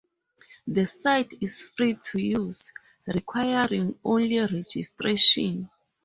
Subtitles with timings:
[0.65, 2.73] The site is free to use,
[3.05, 5.69] requiring only registration.